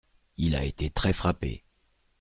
[0.37, 1.63] Il a été très frappé.